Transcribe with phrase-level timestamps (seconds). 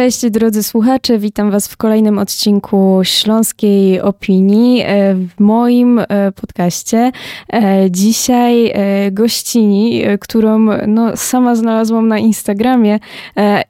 [0.00, 7.12] Cześć drodzy słuchacze, witam Was w kolejnym odcinku Śląskiej Opinii e, w moim e, podcaście.
[7.52, 8.74] E, dzisiaj
[9.12, 12.98] gościni, którą no, sama znalazłam na Instagramie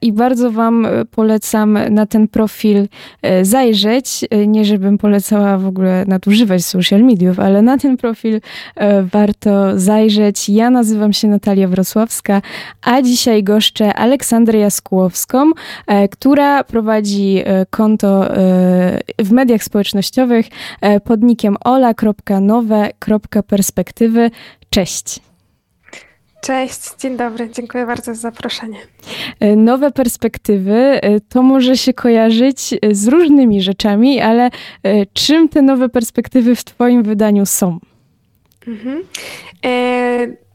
[0.01, 2.87] i bardzo Wam polecam na ten profil
[3.41, 4.25] zajrzeć.
[4.47, 8.41] Nie żebym polecała w ogóle nadużywać social mediów, ale na ten profil
[9.11, 10.49] warto zajrzeć.
[10.49, 12.41] Ja nazywam się Natalia Wrocławska,
[12.81, 15.51] a dzisiaj goszczę Aleksandrę Jaskłowską,
[16.21, 20.45] która prowadzi e, konto e, w mediach społecznościowych
[20.81, 24.31] e, pod nikiem ola.nowe.perspektywy.
[24.69, 25.19] Cześć.
[26.41, 28.77] Cześć, dzień dobry, dziękuję bardzo za zaproszenie.
[29.57, 30.99] Nowe perspektywy
[31.29, 34.49] to może się kojarzyć z różnymi rzeczami, ale
[35.13, 37.79] czym te nowe perspektywy w Twoim wydaniu są?
[38.67, 39.03] Mhm.
[39.65, 40.50] E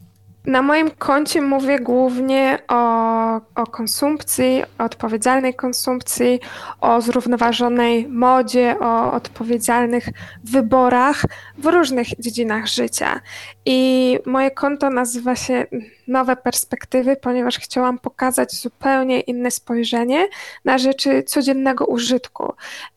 [0.47, 6.39] na moim koncie mówię głównie o, o konsumpcji, o odpowiedzialnej konsumpcji,
[6.81, 10.09] o zrównoważonej modzie, o odpowiedzialnych
[10.43, 11.21] wyborach
[11.57, 13.21] w różnych dziedzinach życia.
[13.65, 15.65] I moje konto nazywa się
[16.07, 20.27] Nowe Perspektywy, ponieważ chciałam pokazać zupełnie inne spojrzenie
[20.65, 22.53] na rzeczy codziennego użytku.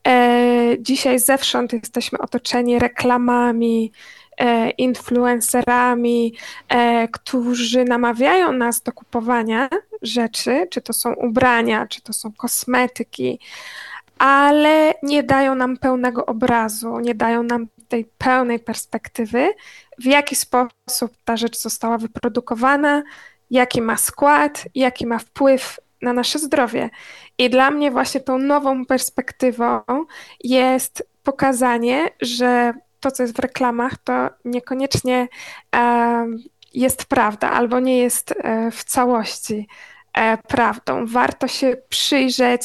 [0.07, 3.91] E, dzisiaj zewsząd jesteśmy otoczeni reklamami,
[4.77, 6.33] influencerami,
[6.69, 9.69] e, którzy namawiają nas do kupowania
[10.01, 13.39] rzeczy, czy to są ubrania, czy to są kosmetyki,
[14.17, 19.49] ale nie dają nam pełnego obrazu, nie dają nam tej pełnej perspektywy,
[19.97, 23.03] w jaki sposób ta rzecz została wyprodukowana,
[23.51, 26.89] jaki ma skład, jaki ma wpływ na nasze zdrowie.
[27.37, 29.81] I dla mnie właśnie tą nową perspektywą
[30.43, 35.27] jest pokazanie, że to, co jest w reklamach, to niekoniecznie
[36.73, 39.67] jest prawda albo nie jest e, w całości
[40.13, 41.05] e, prawdą.
[41.05, 42.61] Warto się przyjrzeć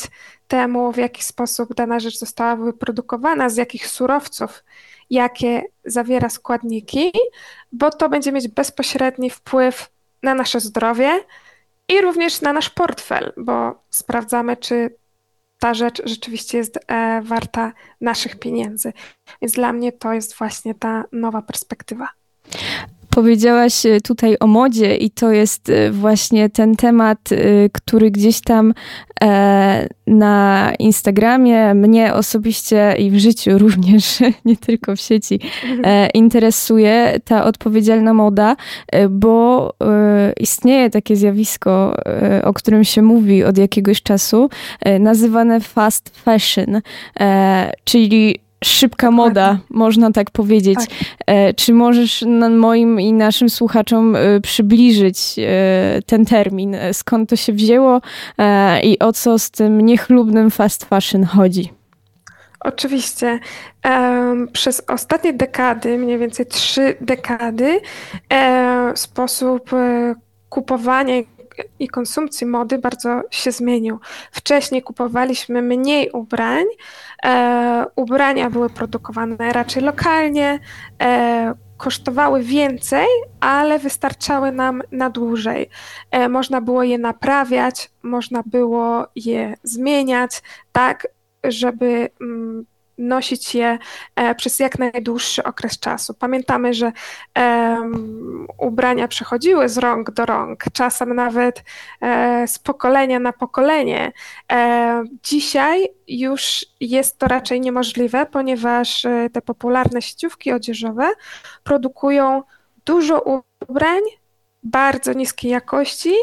[0.49, 4.65] temu, w jaki sposób dana rzecz została wyprodukowana, z jakich surowców,
[5.11, 7.13] jakie zawiera składniki,
[7.73, 9.91] bo to będzie mieć bezpośredni wpływ
[10.23, 11.21] na nasze zdrowie
[11.89, 14.97] i również na nasz portfel, bo sprawdzamy, czy
[15.59, 18.93] ta rzecz rzeczywiście jest e, warta naszych pieniędzy.
[19.43, 22.09] Więc dla mnie to jest właśnie ta nowa perspektywa.
[23.17, 27.37] Powiedziałaś e, tutaj o modzie i to jest e, właśnie ten temat, e,
[27.73, 28.75] który gdzieś tam
[30.07, 35.41] na Instagramie mnie osobiście i w życiu również, nie tylko w sieci,
[36.15, 38.57] interesuje ta odpowiedzialna moda,
[39.11, 39.73] bo
[40.41, 41.97] istnieje takie zjawisko,
[42.45, 44.51] o którym się mówi od jakiegoś czasu,
[45.01, 46.81] nazywane fast fashion,
[47.85, 50.79] czyli szybka moda, można tak powiedzieć.
[50.79, 50.89] Tak.
[51.27, 56.77] E, czy możesz moim i naszym słuchaczom e, przybliżyć e, ten termin?
[56.93, 58.01] Skąd to się wzięło
[58.83, 61.73] i o co z tym niechlubnym fast fashion chodzi?
[62.61, 63.41] Oczywiście.
[64.53, 67.81] Przez ostatnie dekady, mniej więcej trzy dekady,
[68.95, 69.71] sposób
[70.49, 71.15] kupowania
[71.79, 73.99] i konsumpcji mody bardzo się zmienił.
[74.33, 76.65] Wcześniej kupowaliśmy mniej ubrań,
[77.25, 80.59] e, ubrania były produkowane raczej lokalnie,
[81.03, 83.07] e, kosztowały więcej,
[83.41, 85.71] ale wystarczały nam na dłużej.
[86.11, 91.09] E, można było je naprawiać, można było je zmieniać tak,
[91.45, 92.67] żeby mm,
[92.99, 93.79] nosić je
[94.17, 96.15] e, przez jak najdłuższy okres czasu.
[96.15, 96.93] Pamiętamy, że
[98.59, 101.65] ubrania przechodziły z rąk do rąk, czasem nawet
[102.01, 104.13] e, z pokolenia na pokolenie.
[104.53, 111.13] E, dzisiaj już jest to raczej niemożliwe, ponieważ te popularne sieciówki odzieżowe
[111.65, 112.43] produkują
[112.85, 114.01] dużo ubrań
[114.63, 116.15] bardzo niskiej jakości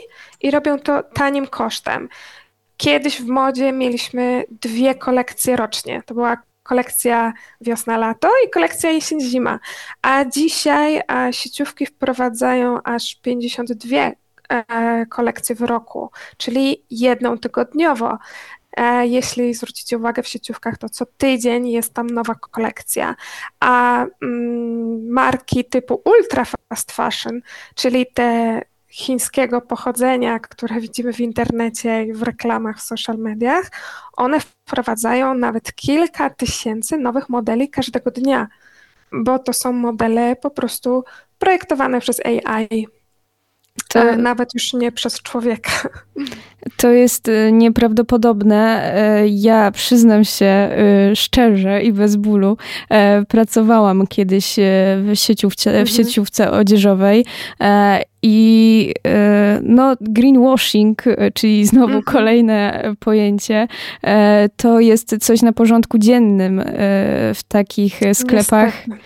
[0.41, 2.09] i robią to tanim kosztem.
[2.77, 6.01] Kiedyś w modzie mieliśmy dwie kolekcje rocznie.
[6.05, 9.59] To była kolekcja wiosna-lato i kolekcja jesień-zima.
[10.01, 13.97] A dzisiaj a sieciówki wprowadzają aż 52
[14.49, 18.17] e, kolekcje w roku, czyli jedną tygodniowo.
[18.77, 23.15] E, jeśli zwrócicie uwagę w sieciówkach, to co tydzień jest tam nowa kolekcja.
[23.59, 27.41] A mm, marki typu ultra fast fashion,
[27.75, 28.61] czyli te
[28.93, 33.71] chińskiego pochodzenia, które widzimy w internecie i w reklamach w social mediach,
[34.13, 38.47] one wprowadzają nawet kilka tysięcy nowych modeli każdego dnia,
[39.11, 41.03] bo to są modele po prostu
[41.39, 42.87] projektowane przez AI.
[43.87, 45.71] To, nawet już nie przez człowieka.
[46.77, 48.93] To jest e, nieprawdopodobne.
[48.95, 50.69] E, ja przyznam się
[51.15, 52.57] szczerze i bez bólu,
[53.27, 54.55] pracowałam kiedyś
[54.97, 55.87] w sieciówce, w mhm.
[55.87, 57.25] sieciówce odzieżowej
[58.21, 58.93] I
[59.61, 61.03] no, greenwashing,
[61.33, 62.03] czyli znowu mhm.
[62.03, 63.67] kolejne pojęcie,
[64.55, 66.63] to jest coś na porządku dziennym
[67.33, 68.87] w takich sklepach.
[68.87, 69.03] Niestety.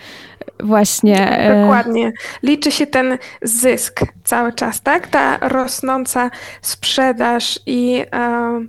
[0.60, 1.48] Właśnie.
[1.62, 2.12] Dokładnie.
[2.42, 5.06] Liczy się ten zysk cały czas, tak?
[5.06, 6.30] Ta rosnąca
[6.62, 8.68] sprzedaż i um,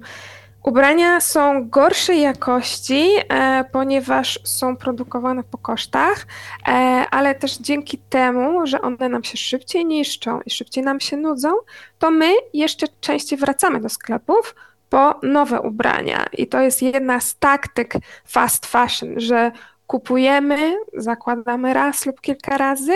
[0.63, 6.27] Ubrania są gorszej jakości, e, ponieważ są produkowane po kosztach,
[6.68, 6.71] e,
[7.12, 11.53] ale też dzięki temu, że one nam się szybciej niszczą i szybciej nam się nudzą,
[12.00, 14.56] to my jeszcze częściej wracamy do sklepów
[14.89, 16.25] po nowe ubrania.
[16.33, 17.94] I to jest jedna z taktyk
[18.25, 19.51] fast fashion, że
[19.89, 22.94] kupujemy, zakładamy raz lub kilka razy,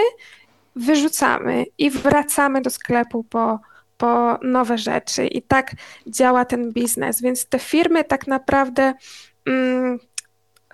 [0.76, 3.60] wyrzucamy i wracamy do sklepu po
[3.98, 5.72] po nowe rzeczy i tak
[6.08, 7.22] działa ten biznes.
[7.22, 8.94] Więc te firmy tak naprawdę
[9.46, 10.00] mm,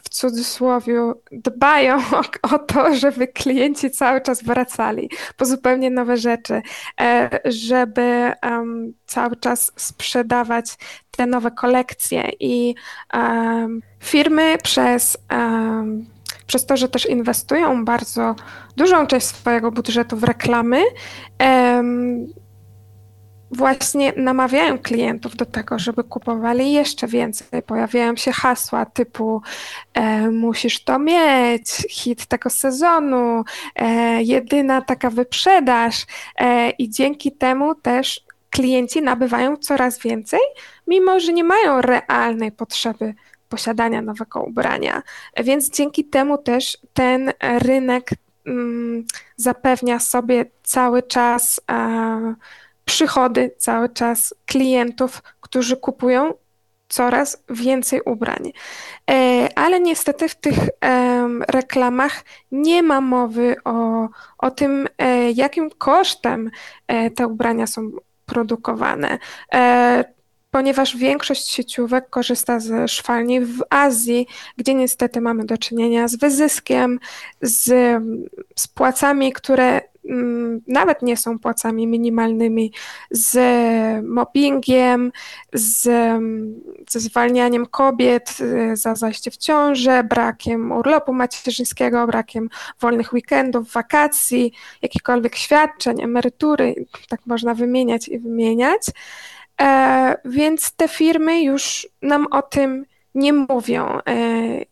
[0.10, 2.22] w cudzysłowie dbają o,
[2.56, 6.62] o, to, żeby klienci cały czas wracali po zupełnie nowe rzeczy,
[7.02, 10.66] e, żeby um, cały czas sprzedawać
[11.12, 12.76] te nowe kolekcje i
[13.14, 16.06] um, firmy przez um,
[16.48, 18.36] przez to, że też inwestują bardzo
[18.78, 20.82] dużą część swojego budżetu w reklamy,
[23.52, 27.62] właśnie namawiają klientów do tego, żeby kupowali jeszcze więcej.
[27.62, 29.42] Pojawiają się hasła typu
[29.94, 33.44] e, musisz to mieć, hit tego sezonu,
[33.76, 36.06] e, jedyna taka wyprzedaż
[36.40, 40.40] e, i dzięki temu też klienci nabywają coraz więcej,
[40.88, 43.14] mimo że nie mają realnej potrzeby
[43.50, 45.02] posiadania nowego ubrania.
[45.44, 48.10] Więc dzięki temu też ten rynek
[48.46, 49.06] mm,
[49.36, 51.62] zapewnia sobie cały czas
[52.90, 56.34] przychody cały czas klientów, którzy kupują
[56.88, 58.52] coraz więcej ubrań.
[59.12, 60.70] E, ale niestety w tych
[61.48, 64.08] reklamach nie ma mowy o,
[64.38, 66.52] o tym, e, jakim kosztem
[66.88, 67.92] e, te ubrania są
[68.26, 69.18] produkowane
[70.52, 77.00] ponieważ większość sieciówek korzysta ze szwalni w Azji, gdzie niestety mamy do czynienia z wyzyskiem,
[77.42, 77.66] z,
[78.56, 82.72] z płacami, które Mm, nawet nie są płacami minimalnymi,
[83.12, 83.38] z
[84.06, 85.12] mobbingiem,
[85.54, 85.82] z,
[86.90, 92.50] ze zwalnianiem kobiet y, za zajście w ciążę, brakiem urlopu macierzyńskiego, brakiem
[92.80, 98.82] wolnych weekendów, wakacji, jakichkolwiek świadczeń, emerytury, tak można wymieniać i wymieniać.
[99.62, 102.86] E, więc te firmy już nam o tym
[103.16, 104.02] nie mówią, e,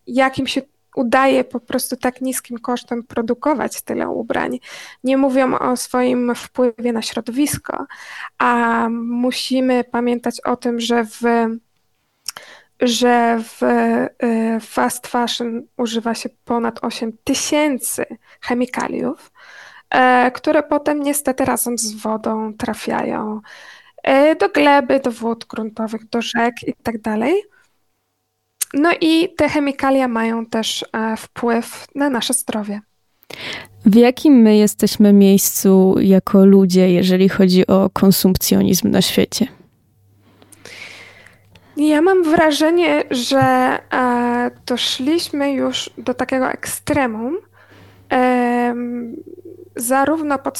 [0.06, 0.62] jakim się
[0.96, 4.58] udaje po prostu tak niskim kosztem produkować tyle ubrań.
[5.04, 7.86] Nie mówią o swoim wpływie na środowisko,
[8.38, 11.22] a musimy pamiętać o tym, że w
[12.80, 18.04] że w y, fast fashion używa się ponad 8 tysięcy
[18.40, 19.32] chemikaliów,
[19.90, 23.40] e, które potem niestety razem z wodą trafiają e,
[24.40, 27.42] do gleby, do wód gruntowych, do rzek i tak dalej.
[28.74, 32.80] No i te chemikalia mają też e, wpływ na nasze zdrowie.
[33.86, 39.46] W jakim my jesteśmy miejscu jako ludzie, jeżeli chodzi o konsumpcjonizm na świecie?
[41.76, 43.38] Ja mam wrażenie, że
[43.92, 47.38] e, doszliśmy już do takiego ekstremum,
[48.12, 48.74] e,
[49.76, 50.58] zarówno pod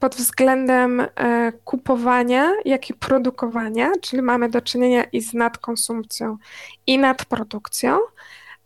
[0.00, 6.36] pod względem e, kupowania, jak i produkowania, czyli mamy do czynienia i z nadkonsumpcją,
[6.86, 7.98] i nadprodukcją,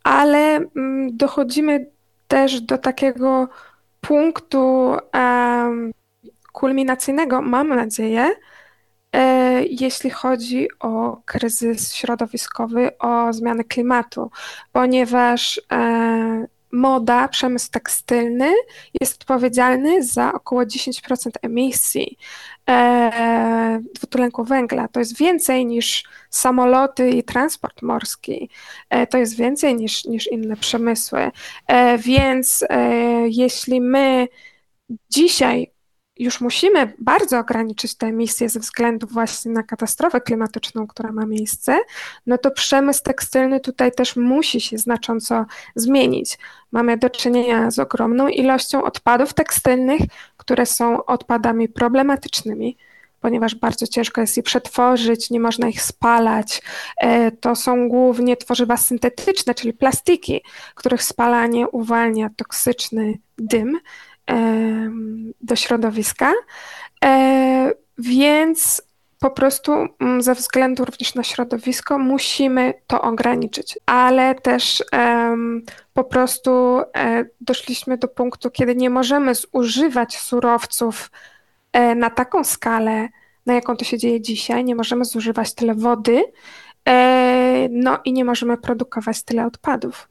[0.02, 1.87] ale mm, dochodzimy
[2.28, 3.49] też do takiego
[4.00, 4.96] punktu
[6.52, 8.30] kulminacyjnego, mam nadzieję,
[9.12, 14.30] e, jeśli chodzi o kryzys środowiskowy, o zmiany klimatu,
[14.72, 15.60] ponieważ
[16.72, 18.52] moda, przemysł tekstylny
[19.00, 22.18] jest odpowiedzialny za około 10% emisji
[22.68, 24.88] e, dwutlenku węgla.
[24.88, 28.50] To jest więcej niż samoloty i transport morski.
[28.90, 31.30] E, to jest więcej niż, niż inne przemysły.
[31.66, 34.28] E, więc e, jeśli my
[35.10, 35.70] dzisiaj
[36.20, 41.78] już musimy bardzo ograniczyć te emisje ze względu właśnie na katastrofę klimatyczną, która ma miejsce,
[42.26, 45.46] no to przemysł tekstylny tutaj też musi się znacząco
[45.76, 46.38] zmienić.
[46.72, 50.00] Mamy do czynienia z ogromną ilością odpadów tekstylnych,
[50.36, 52.76] które są odpadami problematycznymi
[53.20, 56.62] ponieważ bardzo ciężko jest je przetworzyć, nie można ich spalać.
[56.96, 60.42] E, to są głównie tworzywa syntetyczne, czyli plastiki,
[60.74, 63.80] których spalanie uwalnia toksyczny dym,
[65.40, 66.32] do środowiska,
[67.04, 68.82] e, więc
[69.20, 74.84] po prostu mm, ze względu również na środowisko musimy to ograniczyć, ale też
[75.94, 76.50] po prostu
[76.96, 81.10] e, doszliśmy do punktu, kiedy nie możemy zużywać surowców
[81.72, 83.08] e, na taką skalę,
[83.46, 86.24] na jaką to się dzieje dzisiaj, nie możemy zużywać tyle wody,
[86.88, 90.08] e, no i nie możemy produkować tyle odpadów.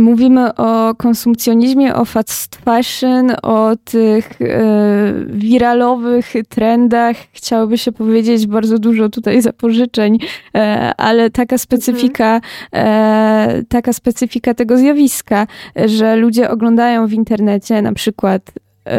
[0.00, 7.16] Mówimy o konsumpcjonizmie, o fast fashion, o tych e, wiralowych trendach.
[7.32, 10.18] Chciałoby się powiedzieć bardzo dużo tutaj zapożyczeń,
[10.54, 12.40] e, ale taka specyfika,
[12.74, 15.46] e, taka specyfika tego zjawiska,
[15.84, 18.42] że ludzie oglądają w internecie na przykład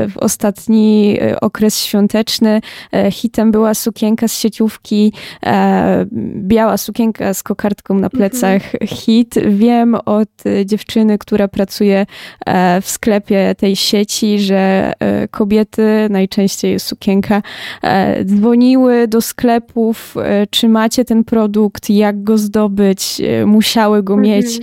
[0.09, 2.61] w ostatni e, okres świąteczny
[2.93, 5.13] e, hitem była sukienka z sieciówki,
[6.35, 8.87] biała sukienka z kokardką na plecach, mhm.
[8.87, 9.35] hit.
[9.47, 10.29] Wiem od
[10.65, 12.05] dziewczyny, która pracuje
[12.81, 14.93] w sklepie tej sieci, że
[15.31, 17.41] kobiety, najczęściej sukienka,
[18.25, 20.15] dzwoniły do sklepów,
[20.49, 24.29] czy macie ten produkt, jak go zdobyć, musiały go mhm.
[24.29, 24.59] mieć.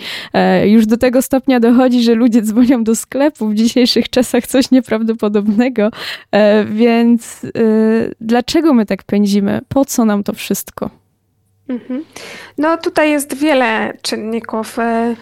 [0.64, 5.17] Już do tego stopnia dochodzi, że ludzie dzwonią do sklepu w dzisiejszych czasach, coś nieprawdopodobnego
[5.18, 5.90] podobnego.
[6.32, 7.48] E, więc e,
[8.20, 9.60] dlaczego my tak pędzimy?
[9.68, 10.90] Po co nam to wszystko?
[11.68, 12.04] Mhm.
[12.58, 14.78] No tutaj jest wiele czynników.
[14.78, 15.16] E,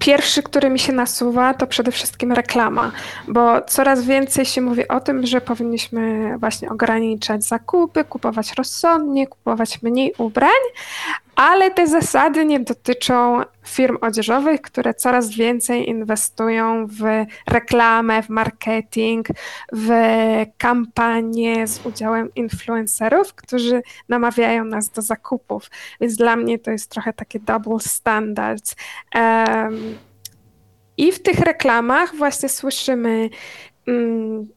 [0.00, 2.92] pierwszy, który mi się nasuwa, to przede wszystkim reklama,
[3.28, 9.82] bo coraz więcej się mówi o tym, że powinniśmy właśnie ograniczać zakupy, kupować rozsądnie, kupować
[9.82, 10.60] mniej ubrań,
[11.40, 17.02] ale te zasady nie dotyczą firm odzieżowych, które coraz więcej inwestują w
[17.50, 19.28] reklamę, w marketing,
[19.72, 19.90] w
[20.58, 25.70] kampanie z udziałem influencerów, którzy namawiają nas do zakupów.
[26.00, 28.76] Więc dla mnie to jest trochę takie double standards.
[29.14, 29.98] Um,
[30.96, 33.30] I w tych reklamach właśnie słyszymy,
[33.86, 34.48] um,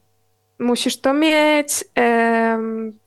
[0.58, 1.84] musisz to mieć.
[1.96, 2.98] Um,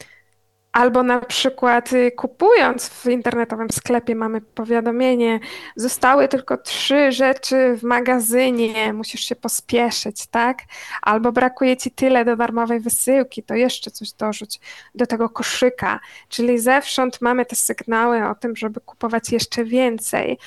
[0.77, 5.39] Albo na przykład y, kupując w internetowym sklepie mamy powiadomienie,
[5.75, 10.57] zostały tylko trzy rzeczy w magazynie, musisz się pospieszyć, tak?
[11.01, 14.59] Albo brakuje ci tyle do darmowej wysyłki, to jeszcze coś dorzuć
[14.95, 15.99] do tego koszyka.
[16.29, 20.37] Czyli zewsząd mamy te sygnały o tym, żeby kupować jeszcze więcej.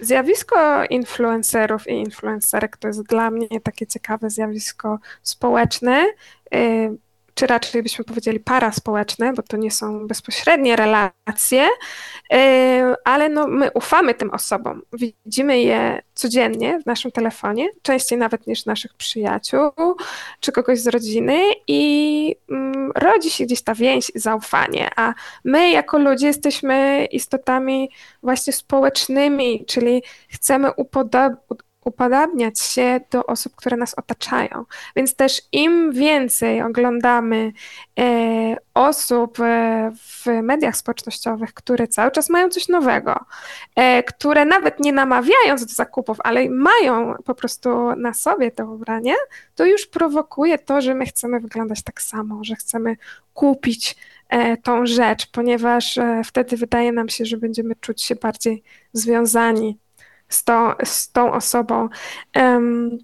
[0.00, 6.06] Zjawisko influencerów i influencerek to jest dla mnie takie ciekawe zjawisko społeczne.
[7.40, 11.68] Y, czy raczej byśmy powiedzieli paraspołeczne, bo to nie są bezpośrednie relacje,
[12.32, 14.82] e, ale no, my ufamy tym osobom.
[14.92, 19.70] Widzimy je codziennie w naszym telefonie, częściej nawet niż naszych przyjaciół
[20.40, 25.98] czy kogoś z rodziny i mm, rodzi się gdzieś ta więź zaufanie, a my jako
[25.98, 27.90] ludzie jesteśmy istotami
[28.22, 34.64] właśnie społecznymi, czyli chcemy upodobnić upodabniać się do osób, które nas otaczają.
[34.96, 37.52] Więc też im więcej oglądamy
[37.98, 43.24] e, osób e, w mediach społecznościowych, które cały czas mają coś nowego,
[43.76, 49.14] e, które nawet nie namawiając do zakupów, ale mają po prostu na sobie to ubranie,
[49.54, 52.96] to już prowokuje to, że my chcemy wyglądać tak samo, że chcemy
[53.34, 53.96] kupić
[54.28, 59.78] e, tą rzecz, ponieważ e, wtedy wydaje nam się, że będziemy czuć się bardziej związani
[60.30, 61.88] z, to, z tą osobą.
[62.36, 62.98] Um,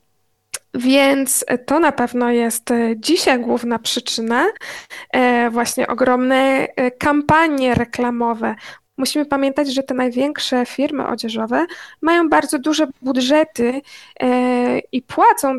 [0.77, 4.47] więc to na pewno jest e, dzisiaj główna przyczyna,
[5.11, 8.55] e, właśnie ogromne e, kampanie reklamowe.
[8.97, 11.67] Musimy pamiętać, że te największe firmy odzieżowe
[12.01, 13.83] mają bardzo duże budżety
[14.93, 15.59] i płacą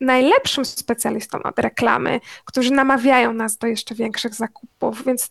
[0.00, 5.30] najlepszym specjalistom od reklamy, którzy namawiają nas do jeszcze większych zakupów, więc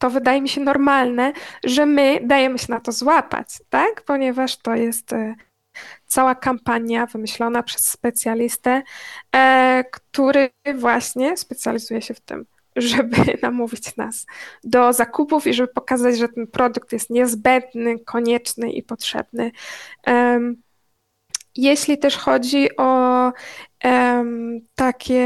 [0.00, 1.32] to wydaje mi się normalne,
[1.64, 4.02] że my dajemy się na to złapać, tak?
[4.02, 5.34] Ponieważ to jest e,
[6.06, 8.82] cała kampania wymyślona przez specjalistę,
[9.36, 14.26] e, który właśnie specjalizuje się w tym, żeby namówić nas
[14.64, 19.50] do zakupów i żeby pokazać, że ten produkt jest niezbędny, konieczny i potrzebny.
[21.60, 23.32] Jeśli też chodzi o
[24.74, 25.24] takie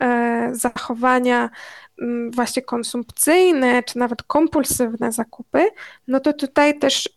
[0.00, 1.50] e, zachowania,
[2.02, 5.68] Mm, właśnie konsumpcyjne, czy nawet kompulsywne zakupy,
[6.08, 7.08] no to tutaj też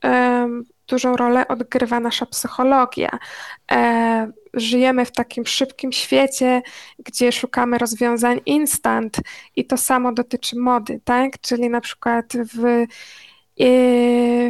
[0.87, 3.19] dużą rolę odgrywa nasza psychologia.
[3.71, 6.61] E, żyjemy w takim szybkim świecie,
[6.99, 9.17] gdzie szukamy rozwiązań instant
[9.55, 11.41] i to samo dotyczy mody, tak?
[11.41, 12.85] Czyli na przykład w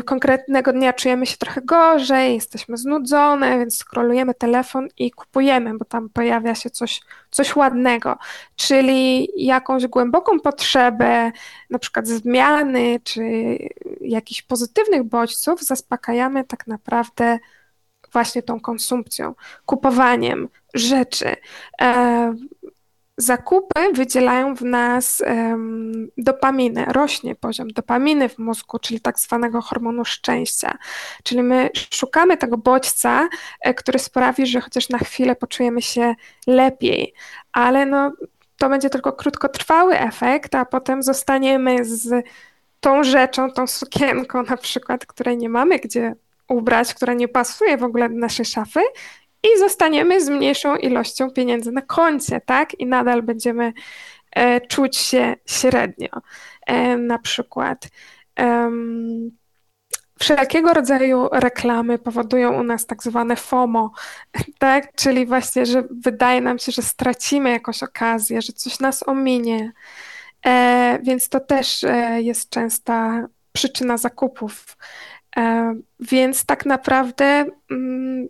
[0.05, 6.09] konkretnego dnia czujemy się trochę gorzej, jesteśmy znudzone, więc scrollujemy telefon i kupujemy, bo tam
[6.09, 7.01] pojawia się coś,
[7.31, 8.17] coś ładnego,
[8.55, 11.31] czyli jakąś głęboką potrzebę,
[11.69, 13.21] na przykład zmiany, czy
[14.01, 17.39] jakichś pozytywnych bodźców zaspokajamy tak naprawdę
[18.13, 19.35] właśnie tą konsumpcją,
[19.65, 21.35] kupowaniem rzeczy.
[23.19, 30.05] Zakupy wydzielają w nas um, dopaminę, rośnie poziom dopaminy w mózgu, czyli tak zwanego hormonu
[30.05, 30.77] szczęścia.
[31.23, 33.29] Czyli my szukamy tego bodźca,
[33.61, 36.15] e, który sprawi, że chociaż na chwilę poczujemy się
[36.47, 37.13] lepiej,
[37.51, 38.11] ale no,
[38.57, 42.25] to będzie tylko krótkotrwały efekt, a potem zostaniemy z
[42.79, 46.15] tą rzeczą, tą sukienką na przykład, której nie mamy gdzie
[46.47, 48.79] ubrać, która nie pasuje w ogóle do naszej szafy
[49.43, 52.79] i zostaniemy z mniejszą ilością pieniędzy na koncie, tak?
[52.79, 53.74] I nadal będziemy
[54.31, 56.10] e, czuć się średnio.
[56.67, 57.88] E, na przykład.
[60.19, 63.91] Wszelkiego rodzaju reklamy powodują u nas tak zwane FOMO,
[64.60, 64.96] tak?
[64.96, 69.72] Czyli właśnie, że wydaje nam się, że stracimy jakąś okazję, że coś nas ominie.
[70.46, 74.77] E, więc to też e, jest częsta przyczyna zakupów.
[75.38, 78.27] E, więc tak naprawdę mm,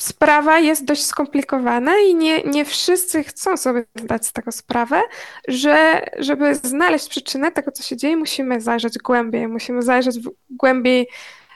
[0.00, 5.02] sprawa jest dość skomplikowana i nie, nie wszyscy chcą sobie zdać z tego sprawę,
[5.48, 11.08] że żeby znaleźć przyczynę tego, co się dzieje, musimy zajrzeć głębiej, musimy zajrzeć w, głębiej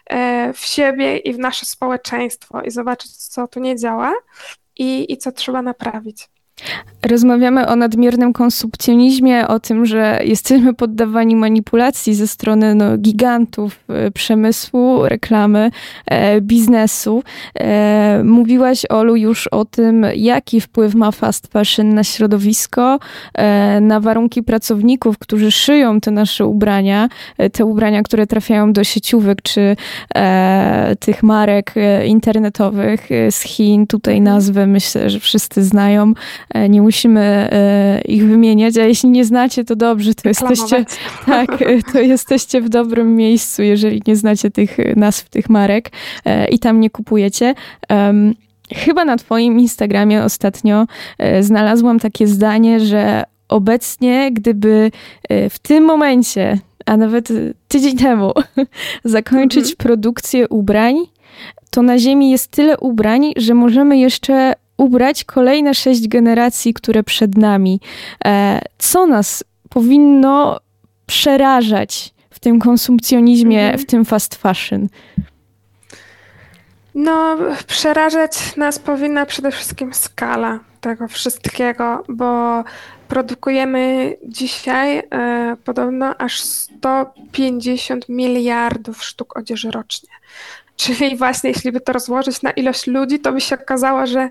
[0.06, 4.14] e, w siebie i w nasze społeczeństwo i zobaczyć, co tu nie działa
[4.76, 6.28] i, i co trzeba naprawić.
[7.06, 14.10] Rozmawiamy o nadmiernym konsumpcjonizmie, o tym, że jesteśmy poddawani manipulacji ze strony no, gigantów e,
[14.10, 15.70] przemysłu, reklamy,
[16.06, 17.22] e, biznesu.
[17.54, 22.98] E, mówiłaś, Olu, już o tym, jaki wpływ ma fast fashion na środowisko,
[23.34, 28.84] e, na warunki pracowników, którzy szyją te nasze ubrania, e, te ubrania, które trafiają do
[28.84, 29.76] sieciówek czy
[30.14, 31.74] e, tych marek
[32.06, 33.86] internetowych z Chin.
[33.86, 36.14] Tutaj nazwy myślę, że wszyscy znają.
[36.68, 40.84] Nie musimy e, ich wymieniać, a jeśli nie znacie, to dobrze, to jesteście,
[41.26, 45.90] tak, e, to jesteście w dobrym miejscu, jeżeli nie znacie tych nazw tych marek
[46.24, 47.54] e, i tam nie kupujecie.
[48.74, 50.86] Chyba na Twoim Instagramie ostatnio
[51.40, 54.90] znalazłam takie zdanie, że obecnie, gdyby
[55.50, 57.28] w tym momencie, a nawet
[57.68, 58.32] tydzień temu,
[59.04, 59.76] zakończyć mhm.
[59.76, 60.96] produkcję ubrań,
[61.70, 67.38] to na Ziemi jest tyle ubrań, że możemy jeszcze ubrać kolejne sześć generacji, które przed
[67.38, 67.80] nami.
[68.24, 70.60] E, co nas powinno
[71.06, 73.78] przerażać w tym konsumpcjonizmie, mhm.
[73.78, 74.88] w tym fast fashion?
[76.94, 82.64] No, przerażać nas powinna przede wszystkim skala tego wszystkiego, bo
[83.08, 90.08] produkujemy dzisiaj e, podobno aż 150 miliardów sztuk odzieży rocznie.
[90.80, 94.28] Czyli właśnie, jeśli by to rozłożyć na ilość ludzi, to by się okazało, że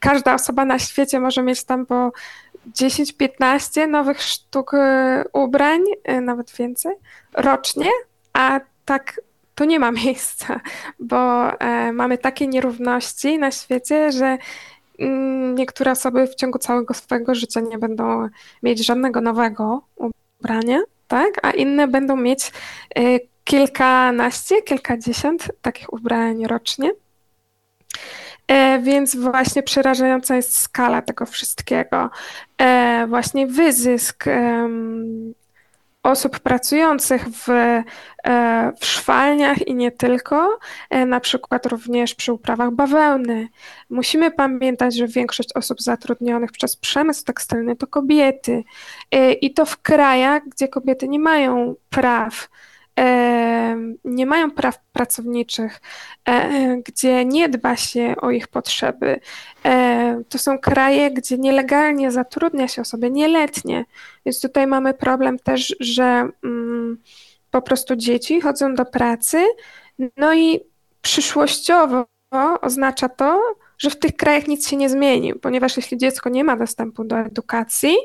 [0.00, 2.12] każda osoba na świecie może mieć tam po
[2.72, 6.94] 10-15 nowych sztuk e, ubrań, e, nawet więcej,
[7.32, 7.90] rocznie,
[8.32, 9.20] a tak
[9.54, 10.60] to nie ma miejsca,
[10.98, 14.38] bo e, mamy takie nierówności na świecie, że
[14.98, 18.28] mm, niektóre osoby w ciągu całego swojego życia nie będą
[18.62, 21.30] mieć żadnego nowego ubrania, tak?
[21.42, 22.52] A inne będą mieć
[23.48, 26.90] kilkanaście, kilkadziesiąt takich ubrań rocznie.
[28.48, 32.10] E, więc właśnie przerażająca jest skala tego wszystkiego.
[32.58, 34.24] E, właśnie wyzysk
[36.02, 37.84] osób pracujących w, e,
[38.80, 40.58] w szwalniach i nie tylko,
[41.06, 43.48] na przykład również przy uprawach bawełny.
[43.90, 48.64] Musimy pamiętać, że większość osób zatrudnionych przez przemysł tekstylny to kobiety
[49.40, 52.48] i to w krajach, gdzie kobiety nie mają praw
[54.04, 55.80] nie mają praw pracowniczych,
[56.28, 59.20] e, gdzie nie dba się o ich potrzeby.
[59.64, 63.84] E, to są kraje, gdzie nielegalnie zatrudnia się osoby nieletnie,
[64.26, 66.98] więc tutaj mamy problem też, że mm,
[67.50, 69.46] po prostu dzieci chodzą do pracy,
[70.16, 70.60] no i
[71.02, 72.06] przyszłościowo
[72.60, 73.42] oznacza to,
[73.78, 77.18] że w tych krajach nic się nie zmieni, ponieważ jeśli dziecko nie ma dostępu do
[77.18, 77.96] edukacji,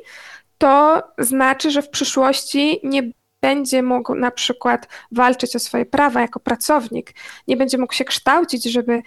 [0.58, 3.12] to znaczy, że w przyszłości nie
[3.44, 7.14] będzie mógł na przykład walczyć o swoje prawa jako pracownik,
[7.48, 9.02] nie będzie mógł się kształcić, żeby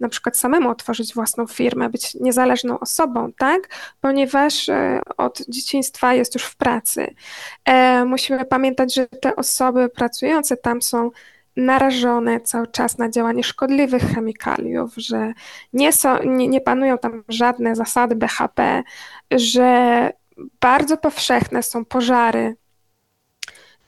[0.00, 3.68] na przykład samemu otworzyć własną firmę, być niezależną osobą, tak?
[4.00, 7.14] Ponieważ e, od dzieciństwa jest już w pracy.
[7.64, 11.10] E, musimy pamiętać, że te osoby pracujące tam są
[11.56, 15.32] narażone cały czas na działanie szkodliwych chemikaliów, że
[15.72, 18.82] nie, są, nie, nie panują tam żadne zasady BHP,
[19.30, 20.10] że
[20.60, 22.56] bardzo powszechne są pożary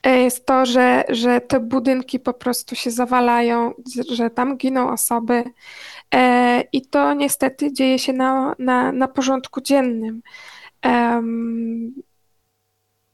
[0.09, 3.73] jest to, że, że te budynki po prostu się zawalają,
[4.11, 5.43] że tam giną osoby.
[6.15, 10.21] E, I to niestety dzieje się na, na, na porządku dziennym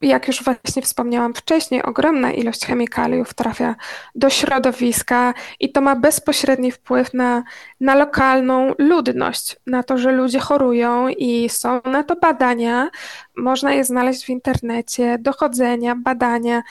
[0.02, 3.74] jak już właśnie wspomniałam wcześniej, ogromna ilość chemikaliów trafia
[4.14, 7.42] do środowiska i to ma bezpośredni wpływ na,
[7.80, 12.90] na lokalną ludność, na to, że ludzie chorują i są na to badania.
[13.36, 16.62] Można je znaleźć w internecie, dochodzenia, badania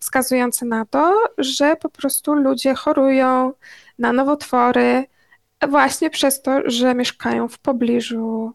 [0.00, 3.52] wskazujące na to, że po prostu ludzie chorują
[3.98, 5.04] na nowotwory
[5.68, 8.52] właśnie przez to, że mieszkają w pobliżu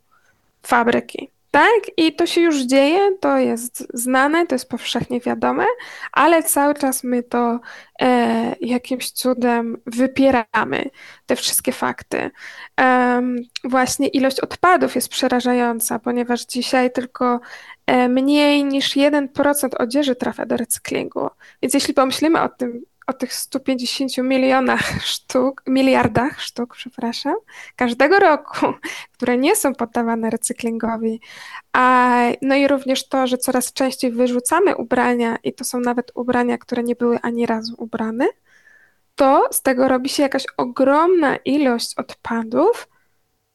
[0.64, 5.66] fabryki Tak, i to się już dzieje, to jest znane, to jest powszechnie wiadome,
[6.12, 7.60] ale cały czas my to
[8.02, 10.90] e, jakimś cudem wypieramy,
[11.26, 12.32] te wszystkie fakty.
[12.80, 13.22] E,
[13.64, 17.40] właśnie ilość odpadów jest przerażająca, ponieważ dzisiaj tylko
[17.86, 21.30] e, mniej niż 1% odzieży trafia do recyklingu.
[21.62, 27.36] Więc jeśli pomyślimy o tym, o tych 150 milionach sztuk, miliardach sztuk, przepraszam,
[27.76, 28.66] każdego roku,
[29.14, 31.22] które nie są poddawane recyklingowi.
[31.74, 36.58] A, no i również to, że coraz częściej wyrzucamy ubrania i to są nawet ubrania,
[36.58, 38.28] które nie były ani razu ubrane,
[39.16, 42.88] to z tego robi się jakaś ogromna ilość odpadów,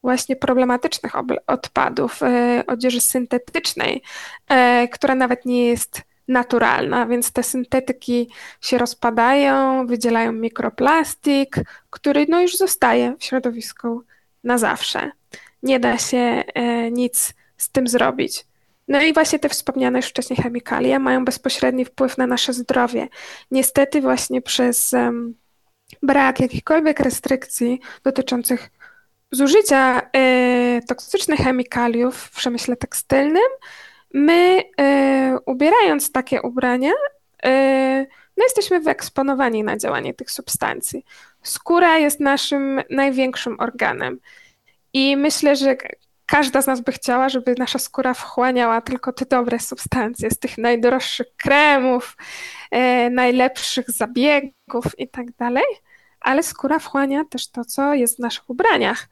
[0.02, 1.12] właśnie problematycznych
[1.46, 4.02] odpadów, e, odzieży syntetycznej,
[4.48, 11.56] e, która nawet nie jest naturalna, więc te syntetyki się rozpadają, wydzielają mikroplastik,
[11.90, 14.02] który no już zostaje w środowisku
[14.44, 15.10] na zawsze.
[15.62, 18.46] Nie da się e, nic z tym zrobić.
[18.88, 23.08] No i właśnie te wspomniane już wcześniej chemikalia mają bezpośredni wpływ na nasze zdrowie.
[23.50, 25.34] Niestety właśnie przez um,
[26.02, 28.70] brak jakichkolwiek restrykcji dotyczących
[29.32, 33.42] zużycia y, toksycznych chemikaliów w przemyśle tekstylnym,
[34.14, 36.92] My y, ubierając takie ubrania,
[37.47, 41.05] y, no jesteśmy wyeksponowani na działanie tych substancji.
[41.42, 44.19] Skóra jest naszym największym organem
[44.92, 45.77] i myślę, że
[46.27, 50.59] każda z nas by chciała, żeby nasza skóra wchłaniała tylko te dobre substancje z tych
[50.59, 52.16] najdroższych kremów,
[52.75, 55.64] y, najlepszych zabiegów i tak dalej,
[56.21, 59.09] ale skóra wchłania też to, co jest w naszych ubraniach,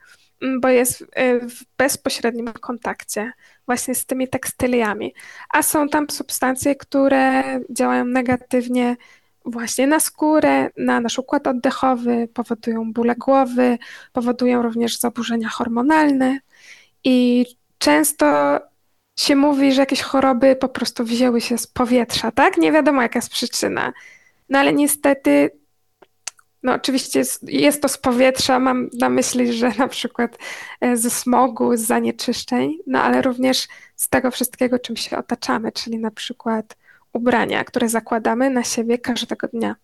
[0.60, 1.04] bo jest
[1.42, 3.32] w bezpośrednim kontakcie
[3.66, 5.14] właśnie z tymi tekstyliami.
[5.50, 8.96] A są tam substancje, które działają negatywnie
[9.44, 13.78] właśnie na skórę, na nasz układ oddechowy, powodują bóle głowy,
[14.12, 16.38] powodują również zaburzenia hormonalne
[17.04, 17.46] i
[17.78, 18.58] często
[19.18, 22.56] się mówi, że jakieś choroby po prostu wzięły się z powietrza, tak?
[22.56, 23.92] Nie wiadomo jaka jest przyczyna.
[24.48, 25.50] No ale niestety
[26.64, 30.38] no oczywiście jest, jest, to z powietrza, mam na myśli, że na przykład
[30.80, 35.98] e, ze smogu, z zanieczyszczeń, no ale również z tego wszystkiego, czym się otaczamy, czyli
[35.98, 36.76] na przykład
[37.12, 39.76] ubrania, które zakładamy na siebie każdego dnia.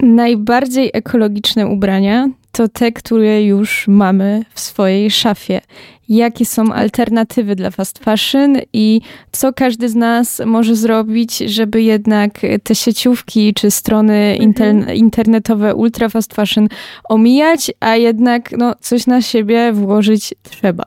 [0.00, 5.60] Najbardziej ekologiczne ubrania to te, które już mamy w swojej szafie.
[6.08, 9.00] Jakie są alternatywy dla fast fashion i
[9.32, 14.94] co każdy z nas może zrobić, żeby jednak te sieciówki czy strony mhm.
[14.94, 16.68] internetowe ultra fast fashion
[17.08, 20.84] omijać, a jednak no, coś na siebie włożyć trzeba.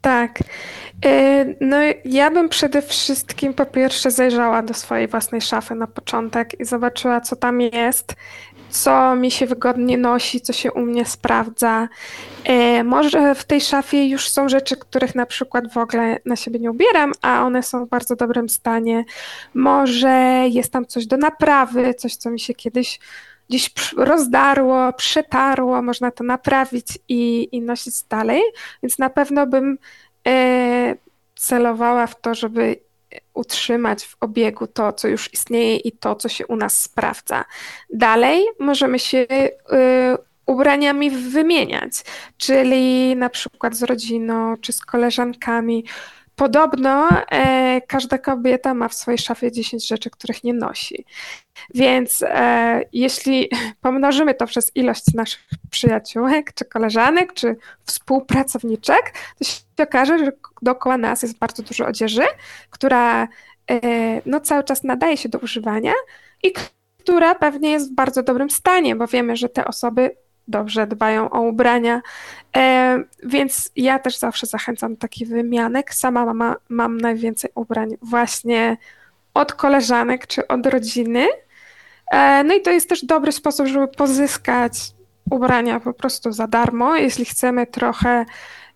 [0.00, 0.38] Tak.
[1.06, 6.60] Y, no, ja bym przede wszystkim po pierwsze zajrzała do swojej własnej szafy na początek
[6.60, 8.14] i zobaczyła, co tam jest,
[8.70, 11.88] co mi się wygodnie nosi, co się u mnie sprawdza.
[12.80, 16.58] Y, może w tej szafie już są rzeczy, których na przykład w ogóle na siebie
[16.58, 19.04] nie ubieram, a one są w bardzo dobrym stanie.
[19.54, 23.00] Może jest tam coś do naprawy, coś, co mi się kiedyś
[23.48, 28.42] gdzieś rozdarło, przetarło, można to naprawić i, i nosić dalej.
[28.82, 29.78] Więc na pewno bym
[30.26, 30.96] E,
[31.34, 32.76] celowała w to, żeby
[33.34, 37.44] utrzymać w obiegu to, co już istnieje i to, co się u nas sprawdza.
[37.90, 41.92] Dalej możemy się e, ubraniami wymieniać,
[42.36, 45.84] czyli na przykład z rodziną czy z koleżankami.
[46.40, 51.04] Podobno e, każda kobieta ma w swojej szafie 10 rzeczy, których nie nosi.
[51.74, 53.48] Więc e, jeśli
[53.80, 60.98] pomnożymy to przez ilość naszych przyjaciółek, czy koleżanek, czy współpracowniczek, to się okaże, że dookoła
[60.98, 62.24] nas jest bardzo dużo odzieży,
[62.70, 63.28] która
[63.70, 63.78] e,
[64.26, 65.92] no, cały czas nadaje się do używania
[66.42, 66.52] i
[66.98, 70.16] która pewnie jest w bardzo dobrym stanie, bo wiemy, że te osoby
[70.50, 72.00] dobrze dbają o ubrania.
[72.56, 75.94] E, więc ja też zawsze zachęcam do takich wymianek.
[75.94, 78.76] Sama mama, mam najwięcej ubrań właśnie
[79.34, 81.26] od koleżanek czy od rodziny.
[82.12, 84.72] E, no i to jest też dobry sposób, żeby pozyskać
[85.30, 88.24] ubrania po prostu za darmo, jeśli chcemy trochę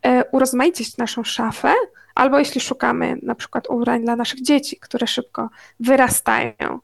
[0.03, 1.73] e, urozmaicić naszą szafę,
[2.15, 5.49] albo jeśli szukamy na przykład ubrań dla naszych dzieci, które szybko
[5.81, 6.79] wyrastają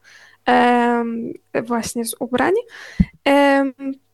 [1.63, 2.53] właśnie z ubrań.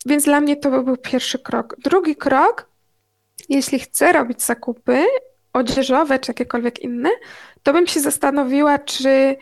[0.08, 1.76] Więc dla mnie to był pierwszy krok.
[1.80, 2.70] Drugi krok,
[3.50, 5.06] jeśli chcę robić zakupy
[5.54, 7.10] odzieżowe czy jakiekolwiek inne,
[7.63, 9.36] to bym się zastanowiła, czy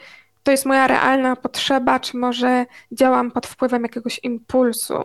[0.44, 5.04] to jest moja realna potrzeba, czy może działam pod wpływem jakiegoś impulsu,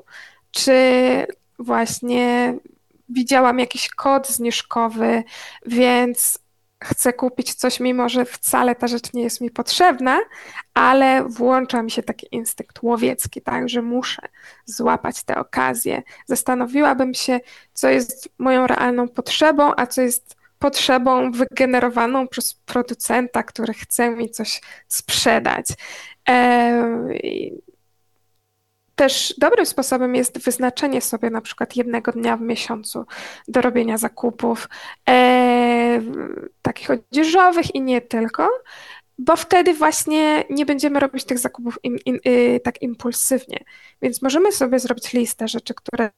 [0.51, 0.73] czy
[1.59, 2.55] właśnie
[3.09, 5.23] widziałam jakiś kod zniżkowy,
[5.67, 6.39] więc
[6.85, 10.19] chcę kupić coś, mimo że wcale ta rzecz nie jest mi potrzebna,
[10.75, 14.23] ale włącza mi się taki instynkt łowiecki, tak, że muszę
[14.65, 16.03] złapać tę okazję.
[16.27, 17.41] Zastanowiłabym się,
[17.73, 24.31] co jest moją realną potrzebą, a co jest potrzebą wygenerowaną przez producenta, który chce mi
[24.31, 25.67] coś sprzedać.
[29.01, 33.05] Też dobrym sposobem jest wyznaczenie sobie na przykład jednego dnia w miesiącu
[33.49, 34.69] do robienia zakupów
[35.09, 36.03] e,
[36.63, 38.49] takich odzieżowych i nie tylko,
[39.19, 41.79] bo wtedy właśnie nie będziemy robić tych zakupów
[42.27, 43.59] y, tak impulsywnie.
[44.03, 46.11] Więc możemy sobie zrobić listę rzeczy, które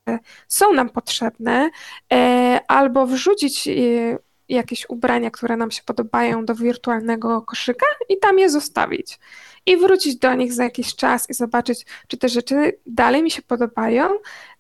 [0.48, 1.70] są nam potrzebne,
[2.12, 4.18] e, albo wrzucić y,
[4.48, 9.18] jakieś ubrania, które nam się podobają do wirtualnego koszyka i tam je zostawić.
[9.66, 13.42] I wrócić do nich za jakiś czas i zobaczyć, czy te rzeczy dalej mi się
[13.42, 14.08] podobają,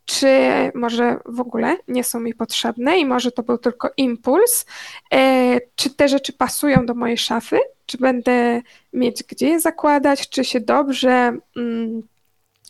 [0.04, 0.28] czy
[0.74, 4.66] może w ogóle nie są mi potrzebne i może to był tylko impuls,
[5.12, 8.62] e, czy te rzeczy pasują do mojej szafy, czy będę
[8.92, 12.02] mieć gdzie je zakładać, czy się dobrze, mm,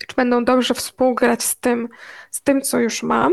[0.08, 1.88] czy będą dobrze współgrać z tym,
[2.30, 3.32] z tym co już mam.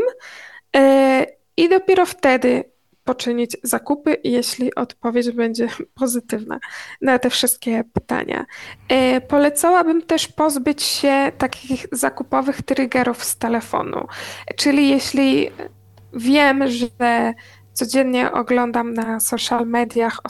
[0.76, 2.64] E, I dopiero wtedy
[3.04, 6.60] poczynić zakupy, jeśli odpowiedź będzie pozytywna
[7.00, 8.46] na te wszystkie pytania.
[8.88, 14.06] E, polecałabym też pozbyć się takich zakupowych triggerów z telefonu.
[14.56, 15.50] Czyli jeśli
[16.12, 17.34] wiem, że
[17.72, 20.20] codziennie oglądam na social mediach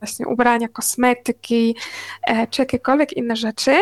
[0.00, 1.76] właśnie ubrania, kosmetyki
[2.22, 3.76] e, czy jakiekolwiek inne rzeczy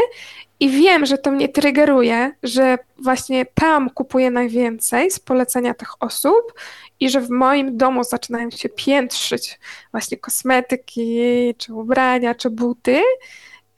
[0.65, 6.53] i wiem, że to mnie triggeruje, że właśnie tam kupuję najwięcej z polecenia tych osób
[7.01, 13.03] i że w moim domu zaczynają się piętrzyć właśnie kosmetyki, czy ubrania, czy buty,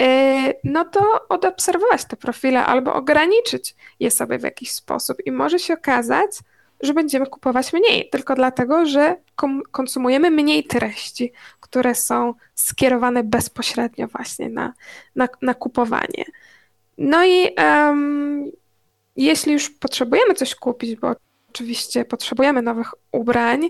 [0.03, 5.17] e, no to odobserwować te profile albo ograniczyć je sobie w jakiś sposób.
[5.27, 6.31] I może się okazać,
[6.81, 9.17] że będziemy kupować mniej, tylko dlatego, że
[9.71, 14.73] konsumujemy mniej treści, które są skierowane bezpośrednio właśnie na,
[15.17, 16.25] na, na kupowanie.
[16.99, 18.51] No i um,
[19.17, 21.15] jeśli już potrzebujemy coś kupić, bo
[21.49, 23.69] oczywiście potrzebujemy nowych ubrań,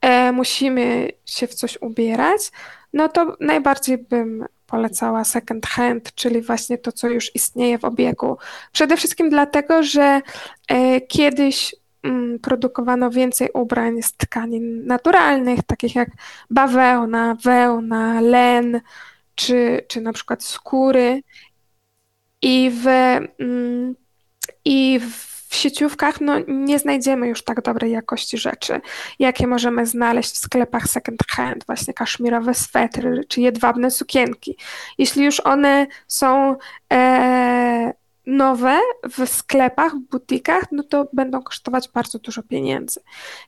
[0.00, 2.50] e, musimy się w coś ubierać,
[2.92, 8.36] no to najbardziej bym polecała second hand, czyli właśnie to, co już istnieje w obiegu.
[8.72, 10.20] Przede wszystkim dlatego, że
[10.68, 16.08] e, kiedyś mm, produkowano więcej ubrań z tkanin naturalnych, takich jak
[16.50, 18.80] bawełna, wełna, len,
[19.34, 21.22] czy, czy na przykład skóry.
[22.44, 22.86] I w,
[23.38, 23.94] mm,
[24.64, 25.00] i
[25.50, 28.80] w sieciówkach no, nie znajdziemy już tak dobrej jakości rzeczy,
[29.18, 34.56] jakie możemy znaleźć w sklepach second hand, właśnie kaszmirowe swetry czy jedwabne sukienki.
[34.98, 36.56] Jeśli już one są
[36.92, 37.92] e,
[38.26, 38.80] nowe
[39.16, 43.00] w sklepach, w butikach, no to będą kosztować bardzo dużo pieniędzy.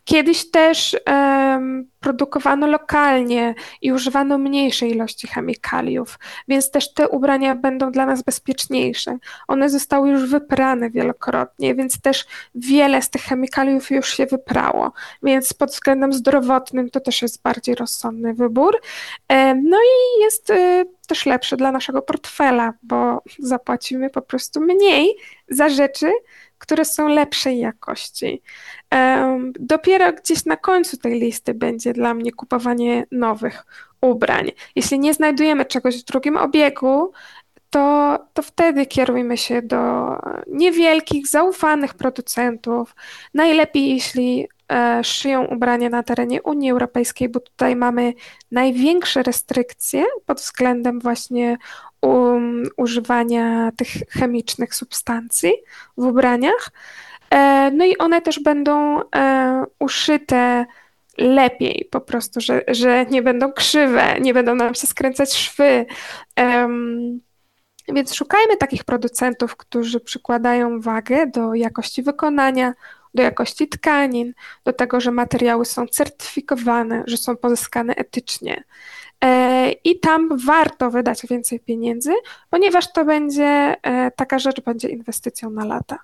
[0.04, 7.92] Kiedyś też um, produkowano lokalnie i używano mniejszej ilości chemikaliów, więc też te ubrania będą
[7.92, 9.19] dla nas bezpieczniejsze.
[9.49, 14.92] One zostały już wyprane wielokrotnie, więc też wiele z tych chemikaliów już się wyprało,
[15.23, 18.81] więc pod względem zdrowotnym to też jest bardziej rozsądny wybór.
[19.62, 25.16] No i jest y, też lepszy dla naszego portfela, bo zapłacimy po prostu mniej
[25.49, 26.12] za rzeczy,
[26.59, 28.42] które są lepszej jakości.
[29.61, 33.66] Dopiero gdzieś na końcu tej listy będzie dla mnie kupowanie nowych
[34.01, 34.53] ubrań.
[34.77, 37.12] Jeśli nie znajdujemy czegoś w drugim obiegu,
[37.71, 40.07] to, to wtedy kierujmy się do
[40.47, 42.95] niewielkich, zaufanych producentów.
[43.35, 44.49] Najlepiej, jeśli
[45.02, 48.14] szyją ubrania na terenie Unii Europejskiej, bo tutaj mamy
[48.50, 51.57] największe restrykcje pod względem właśnie
[52.00, 55.52] um, używania tych chemicznych substancji
[55.96, 56.70] w ubraniach.
[57.31, 60.66] E, no i one też będą e, uszyte
[61.18, 65.87] lepiej, po prostu, że, że nie będą krzywe, nie będą nam się skręcać szwy.
[67.88, 72.72] Więc szukajmy takich producentów, którzy przykładają wagę do jakości wykonania,
[73.16, 74.33] do jakości tkanin,
[74.64, 78.64] do tego, że materiały są certyfikowane, że są pozyskane etycznie.
[79.24, 82.12] E, I tam warto wydać więcej pieniędzy,
[82.50, 83.76] ponieważ to będzie
[84.16, 85.98] taka rzecz, będzie inwestycją na lata.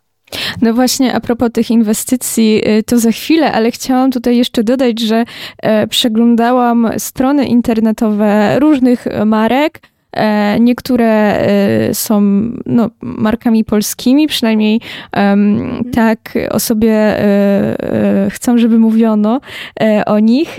[0.63, 5.01] No właśnie, a propos tych inwestycji, y, to za chwilę, ale chciałam tutaj jeszcze dodać,
[5.01, 5.25] że
[5.59, 9.81] e, przeglądałam strony internetowe różnych marek.
[10.13, 12.21] E, niektóre e, są
[12.67, 14.81] no, markami polskimi, przynajmniej
[15.17, 17.17] um, tak o sobie
[18.31, 19.41] chcą, żeby mówiono
[20.07, 20.57] o nich,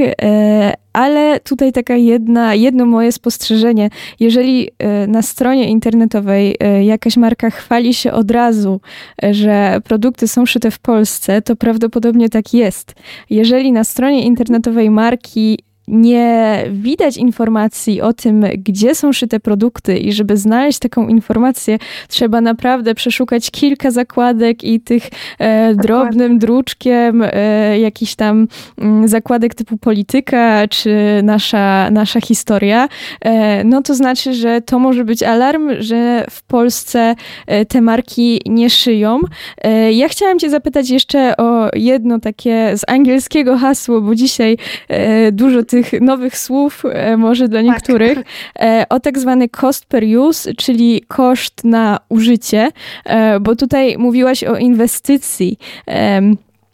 [0.93, 3.89] ale tutaj taka jedna, jedno moje spostrzeżenie.
[4.19, 8.81] Jeżeli e, na stronie internetowej e, jakaś marka chwali się od razu,
[9.23, 12.95] e, że produkty są szyte w Polsce, to prawdopodobnie tak jest.
[13.29, 20.13] Jeżeli na stronie internetowej marki nie widać informacji o tym, gdzie są szyte produkty i
[20.13, 25.03] żeby znaleźć taką informację, trzeba naprawdę przeszukać kilka zakładek i tych
[25.39, 32.89] e, drobnym druczkiem e, jakiś tam m, zakładek typu polityka czy nasza, nasza historia,
[33.21, 37.15] e, no to znaczy, że to może być alarm, że w Polsce
[37.47, 39.19] e, te marki nie szyją.
[39.57, 45.31] E, ja chciałam cię zapytać jeszcze o jedno takie z angielskiego hasło, bo dzisiaj e,
[45.31, 47.65] dużo tych nowych słów, e, może dla tak.
[47.65, 48.19] niektórych,
[48.53, 48.87] tak.
[48.89, 52.69] o tak zwany cost per use, czyli koszt na użycie,
[53.05, 55.57] e, bo tutaj mówiłaś o inwestycji.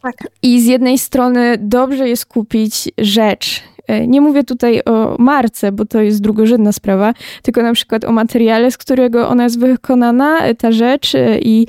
[0.02, 0.16] Tak.
[0.42, 3.64] I z jednej strony dobrze jest kupić rzecz,
[4.08, 8.72] nie mówię tutaj o marce, bo to jest drugorzędna sprawa, tylko na przykład o materiale,
[8.72, 11.68] z którego ona jest wykonana, ta rzecz i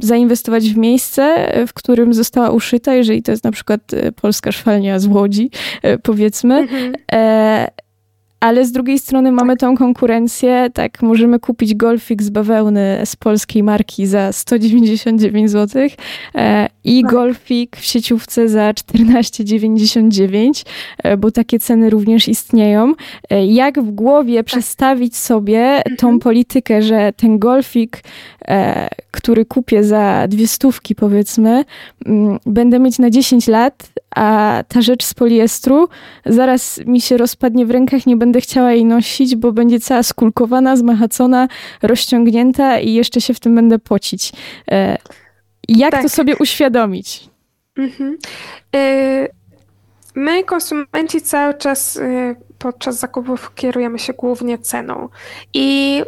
[0.00, 3.80] zainwestować w miejsce, w którym została uszyta, jeżeli to jest na przykład
[4.22, 5.50] polska szwalnia z Łodzi,
[6.02, 6.54] powiedzmy.
[6.58, 6.92] Mhm.
[7.12, 7.68] E,
[8.40, 13.62] ale z drugiej strony mamy tą konkurencję, tak, możemy kupić golfik z bawełny z polskiej
[13.62, 15.88] marki za 199 zł
[16.34, 17.10] e, i tak.
[17.10, 20.64] golfik w sieciówce za 14,99,
[20.98, 22.94] e, bo takie ceny również istnieją.
[23.30, 24.46] E, jak w głowie tak.
[24.46, 26.18] przestawić sobie tą mhm.
[26.18, 28.02] politykę, że ten golfik,
[28.48, 28.88] e,
[29.20, 31.64] który kupię za dwie stówki powiedzmy,
[32.06, 35.88] mm, będę mieć na 10 lat, a ta rzecz z poliestru
[36.26, 40.76] zaraz mi się rozpadnie w rękach, nie będę chciała jej nosić, bo będzie cała skulkowana,
[40.76, 41.48] zmachacona,
[41.82, 44.32] rozciągnięta i jeszcze się w tym będę pocić.
[44.70, 44.98] E,
[45.68, 46.02] jak tak.
[46.02, 47.28] to sobie uświadomić?
[47.76, 48.18] Mhm.
[48.76, 49.28] Y
[50.14, 55.08] my, konsumenci, cały czas y podczas zakupów kierujemy się głównie ceną.
[55.54, 56.02] I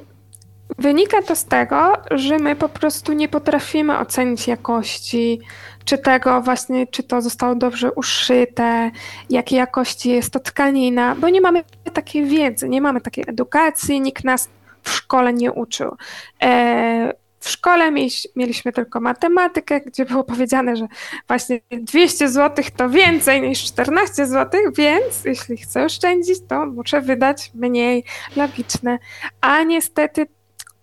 [0.79, 5.40] wynika to z tego, że my po prostu nie potrafimy ocenić jakości,
[5.85, 8.90] czy tego właśnie, czy to zostało dobrze uszyte,
[9.31, 14.25] jakiej jakości jest to tkanina, bo nie mamy takiej wiedzy, nie mamy takiej edukacji, nikt
[14.25, 14.48] nas
[14.83, 15.96] w szkole nie uczył.
[16.42, 17.92] E, w szkole
[18.37, 20.87] mieliśmy tylko matematykę, gdzie było powiedziane, że
[21.29, 27.51] właśnie 200 zł to więcej niż 14 zł, więc jeśli chcę oszczędzić, to muszę wydać
[27.55, 28.05] mniej
[28.37, 28.98] logiczne.
[29.40, 30.27] A niestety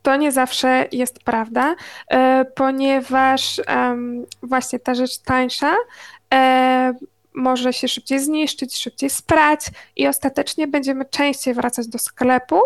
[0.02, 1.76] to nie zawsze jest prawda,
[2.12, 3.62] e, ponieważ
[4.44, 5.76] właśnie ta rzecz tańsza
[6.34, 6.94] e,
[7.40, 9.62] może się szybciej zniszczyć, szybciej sprać
[9.96, 12.62] i ostatecznie będziemy częściej wracać do sklepu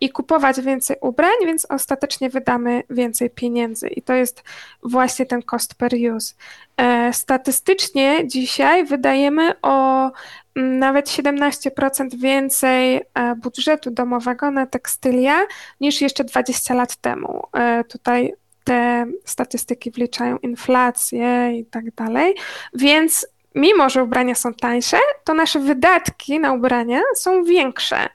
[0.00, 3.88] i kupować więcej ubrań, więc ostatecznie wydamy więcej pieniędzy.
[3.88, 4.42] I to jest
[4.82, 6.34] właśnie ten cost per use.
[6.76, 10.10] E, statystycznie dzisiaj wydajemy o
[10.56, 15.40] mm, nawet 17% więcej e, budżetu domowego na tekstylia
[15.80, 17.42] niż jeszcze 20 lat temu.
[17.52, 18.34] E, tutaj
[18.64, 22.34] te statystyki wliczają inflację i tak dalej,
[22.74, 28.08] więc mimo że ubrania są tańsze, to nasze wydatki na ubrania są większe.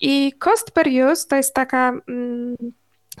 [0.00, 1.92] I cost per use to jest taka.
[2.08, 2.56] Mm,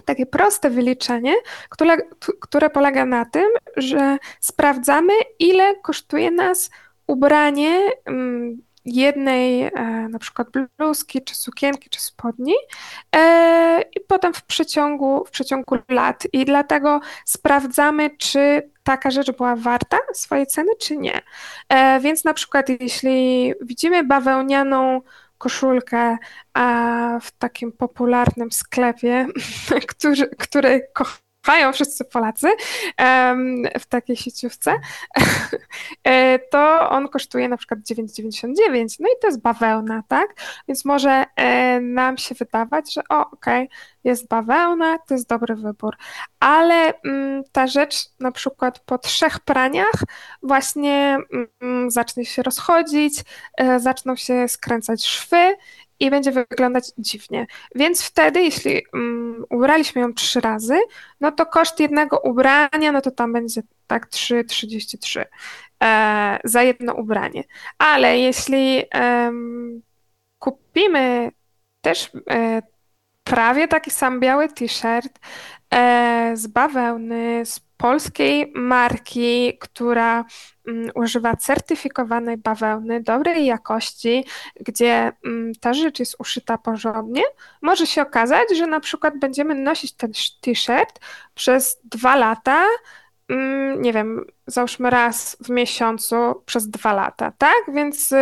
[0.04, 1.34] takie proste wyliczenie,
[1.68, 1.96] które,
[2.40, 6.70] które polega na tym, że sprawdzamy, ile kosztuje nas
[7.06, 9.70] ubranie mm, jednej e,
[10.10, 12.54] na przykład bluzki, czy sukienki, czy spodni
[13.16, 16.26] e, i potem w przeciągu, w przeciągu lat.
[16.32, 21.22] I dlatego sprawdzamy, czy taka rzecz była warta swojej ceny, czy nie.
[21.68, 25.00] E, więc na przykład jeśli widzimy bawełnianą
[25.38, 26.18] koszulkę
[27.22, 29.26] w takim popularnym sklepie,
[29.88, 30.88] który, który
[31.42, 32.48] kochają wszyscy Polacy
[33.80, 34.74] w takiej sieciówce,
[36.04, 38.96] e, to on kosztuje na przykład 9,99.
[39.00, 40.26] No i to jest bawełna, tak?
[40.68, 45.54] Więc może e, nam się wydawać, że o, okej, okay, jest bawełna, to jest dobry
[45.54, 45.96] wybór.
[46.40, 50.02] Ale mm, ta rzecz na przykład po trzech praniach
[50.42, 51.18] właśnie
[51.60, 53.14] mm, zacznie się rozchodzić,
[53.56, 55.56] e, zaczną się skręcać szwy
[56.02, 57.46] i będzie wyglądać dziwnie.
[57.74, 60.78] Więc wtedy, jeśli um, ubraliśmy ją trzy razy,
[61.20, 65.24] no to koszt jednego ubrania, no to tam będzie tak 3,33
[65.82, 67.44] e, za jedno ubranie.
[67.78, 68.84] Ale jeśli
[70.38, 71.30] kupimy
[71.80, 72.62] też e,
[73.24, 75.18] prawie taki sam biały t-shirt
[75.74, 80.24] e, z bawełny, z polskiej marki, która
[80.68, 84.24] mm, używa certyfikowanej bawełny dobrej jakości,
[84.60, 87.22] gdzie mm, ta rzecz jest uszyta porządnie,
[87.62, 91.00] może się okazać, że na przykład będziemy nosić ten t-shirt
[91.34, 92.64] przez dwa lata,
[93.28, 96.16] mm, nie wiem, załóżmy raz w miesiącu
[96.46, 97.62] przez dwa lata, tak?
[97.74, 98.14] Więc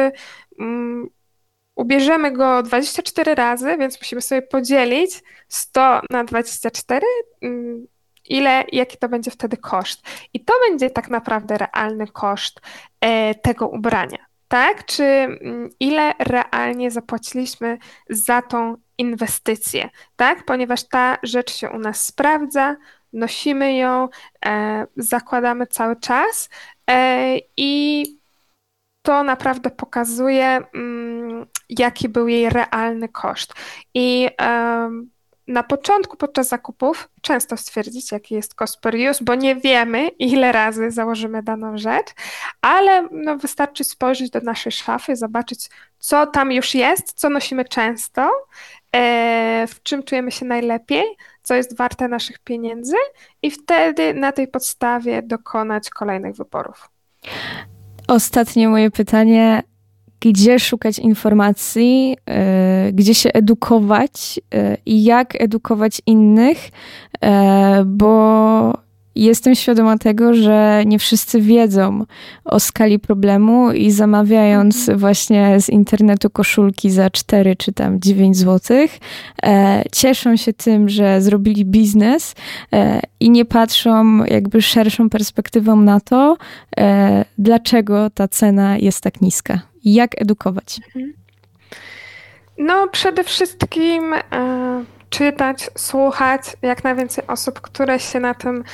[1.81, 7.07] ubierzemy go 24 razy, więc musimy sobie podzielić 100 na 24
[8.31, 10.03] ile, jaki to będzie wtedy koszt.
[10.35, 12.61] I to będzie tak naprawdę realny koszt
[13.01, 14.19] e, tego ubrania.
[14.49, 14.85] tak?
[14.85, 17.79] Czy mm, ile realnie zapłaciliśmy
[18.11, 20.45] za tą inwestycję, tak?
[20.45, 22.77] Ponieważ ta rzecz się u nas sprawdza,
[23.13, 24.09] nosimy ją,
[24.47, 26.49] e, zakładamy cały czas
[26.91, 28.05] e, i
[29.03, 33.55] to naprawdę pokazuje, mm, jaki był jej realny koszt.
[33.95, 34.31] I
[35.51, 40.53] na początku podczas zakupów często stwierdzić, jaki jest cost per use, bo nie wiemy, ile
[40.53, 42.07] razy założymy daną rzecz,
[42.61, 48.31] ale no, wystarczy spojrzeć do naszej szafy, zobaczyć, co tam już jest, co nosimy często,
[48.97, 51.05] e, w czym czujemy się najlepiej,
[51.43, 52.97] co jest warte naszych pieniędzy,
[53.43, 56.91] i wtedy na tej podstawie dokonać kolejnych wyborów.
[58.11, 59.63] Ostatnie moje pytanie.
[60.21, 64.41] Gdzie szukać informacji, e, gdzie się edukować?
[64.55, 66.59] E, i jak edukować innych,
[67.21, 68.73] e, bo
[69.25, 72.05] jestem świadoma tego, że nie wszyscy wiedzą
[72.45, 74.99] o skali problemu i zamawiając mhm.
[74.99, 78.77] właśnie z internetu koszulki za 4 czy tam 9 zł,
[79.43, 82.35] e, cieszą się tym, że zrobili biznes
[82.73, 86.37] e, i nie patrzą jakby szerszą perspektywą na to,
[86.77, 89.61] e, dlaczego ta cena jest tak niska.
[89.85, 90.81] Jak edukować?
[90.87, 91.13] Mhm.
[92.59, 94.21] No, przede wszystkim e,
[95.11, 98.65] czytać, słuchać jak najwięcej osób, które się na tym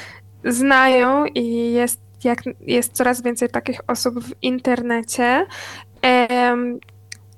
[0.46, 5.46] znają i jest, jak, jest coraz więcej takich osób w internecie.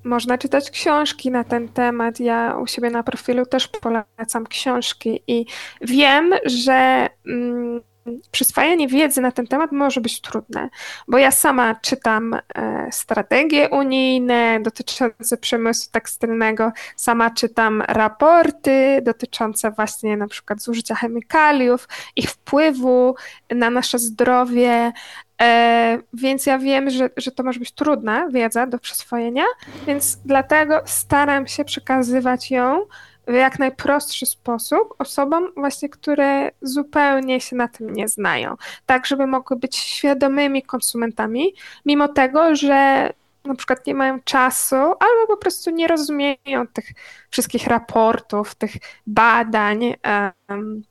[0.04, 2.20] Można czytać książki na ten temat.
[2.20, 5.46] Ja u siebie na profilu też polecam książki i
[5.80, 7.80] wiem, że mm,
[8.30, 10.68] przyswajanie wiedzy na ten temat może być trudne,
[11.08, 12.40] bo ja sama czytam e,
[12.92, 22.30] strategie unijne dotyczące przemysłu tekstylnego, sama czytam raporty dotyczące właśnie na przykład zużycia chemikaliów, ich
[22.30, 23.14] wpływu
[23.50, 24.92] na nasze zdrowie,
[25.42, 29.44] e, więc ja wiem, że, że to może być trudna wiedza do przyswojenia,
[29.86, 32.86] więc dlatego staram się przekazywać ją
[33.28, 38.56] w jak najprostszy sposób osobom właśnie, które zupełnie się na tym nie znają,
[38.86, 41.54] tak żeby mogły być świadomymi konsumentami,
[41.86, 43.10] mimo tego, że
[43.44, 46.86] na przykład nie mają czasu albo po prostu nie rozumieją tych
[47.30, 48.72] wszystkich raportów, tych
[49.06, 49.94] badań.
[50.48, 50.82] Um,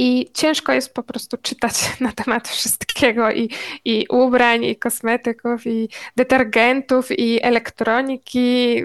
[0.00, 3.50] i ciężko jest po prostu czytać na temat wszystkiego i,
[3.84, 8.84] i ubrań, i kosmetyków, i detergentów, i elektroniki,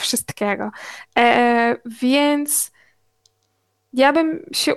[0.00, 0.70] wszystkiego.
[1.18, 2.70] E, więc
[3.92, 4.72] ja bym się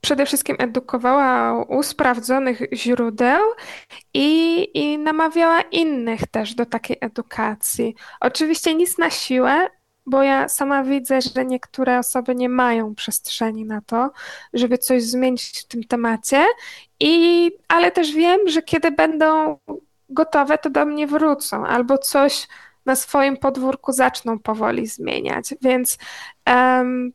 [0.00, 3.42] przede wszystkim edukowała u sprawdzonych źródeł
[4.14, 7.94] i, i namawiała innych też do takiej edukacji.
[8.20, 9.66] Oczywiście nic na siłę,
[10.06, 14.10] bo ja sama widzę, że niektóre osoby nie mają przestrzeni na to,
[14.52, 16.44] żeby coś zmienić w tym temacie,
[17.00, 19.58] i, ale też wiem, że kiedy będą
[20.10, 22.48] gotowe, to do mnie wrócą albo coś
[22.86, 25.54] na swoim podwórku zaczną powoli zmieniać.
[25.62, 25.98] Więc
[26.46, 27.12] um,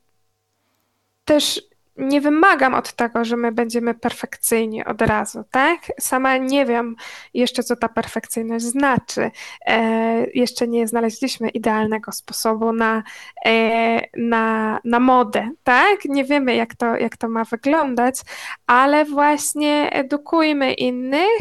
[1.25, 1.61] też
[1.97, 5.79] nie wymagam od tego, że my będziemy perfekcyjni od razu, tak?
[5.99, 6.95] Sama nie wiem
[7.33, 9.31] jeszcze, co ta perfekcyjność znaczy.
[9.65, 13.03] E, jeszcze nie znaleźliśmy idealnego sposobu na,
[13.45, 16.05] e, na, na modę, tak?
[16.05, 18.21] Nie wiemy, jak to, jak to ma wyglądać,
[18.67, 21.39] ale właśnie edukujmy innych,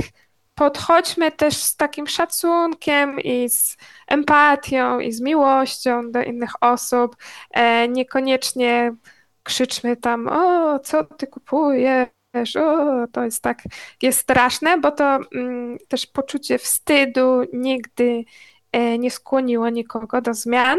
[0.61, 3.77] podchodźmy też z takim szacunkiem i z
[4.09, 7.17] empatią i z miłością do innych osób.
[7.51, 8.95] E, niekoniecznie
[9.43, 12.57] krzyczmy tam, o, co ty kupujesz?
[12.59, 13.63] O, to jest tak,
[14.03, 18.25] jest straszne, bo to mm, też poczucie wstydu nigdy
[18.73, 20.79] e, nie skłoniło nikogo do zmian,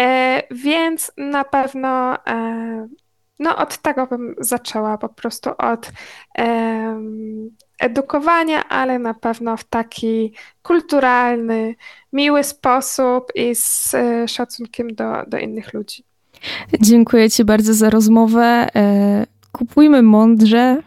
[0.00, 2.88] e, więc na pewno e,
[3.38, 5.90] no od tego bym zaczęła, po prostu od
[7.80, 10.32] edukowania, ale na pewno w taki
[10.62, 11.74] kulturalny,
[12.12, 16.04] miły sposób i z e, szacunkiem do, do innych ludzi.
[16.80, 18.68] Dziękuję Ci bardzo za rozmowę.
[18.76, 20.82] E, kupujmy mądrze,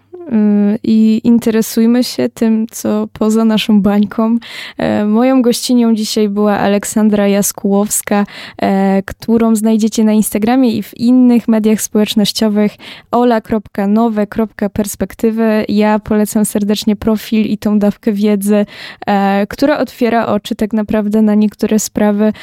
[0.84, 4.38] i interesujmy się tym, co poza naszą bańką.
[4.78, 8.26] E, moją gościnią dzisiaj była Aleksandra Jaskułowska,
[8.62, 12.72] e, którą znajdziecie na Instagramie i w innych mediach społecznościowych
[13.12, 15.66] ola.nowe.perspektywy.
[15.70, 18.66] Ja polecam serdecznie profil i tą dawkę wiedzy,
[19.08, 22.34] e, która otwiera oczy tak naprawdę na niektóre sprawy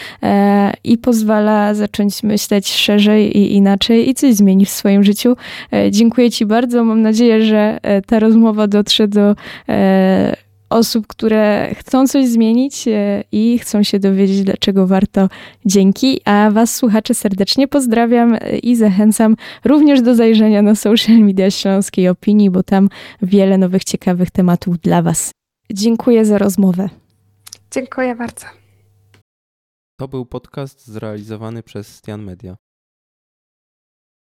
[0.84, 5.36] i pozwala zacząć myśleć szerzej i inaczej i coś zmienić w swoim życiu.
[5.90, 6.84] Dziękuję Ci bardzo.
[6.84, 9.34] Mam nadzieję, że E, ta rozmowa dotrze do
[9.68, 10.36] e,
[10.70, 15.28] osób, które chcą coś zmienić e, i chcą się dowiedzieć, dlaczego warto.
[15.66, 16.20] Dzięki.
[16.24, 22.50] A Was, słuchacze, serdecznie pozdrawiam i zachęcam również do zajrzenia na social media Śląskiej Opinii,
[22.50, 22.88] bo tam
[23.22, 25.30] wiele nowych, ciekawych tematów dla Was.
[25.72, 26.88] Dziękuję za rozmowę.
[27.70, 28.46] Dziękuję bardzo.
[29.98, 32.56] To był podcast zrealizowany przez Stian Media.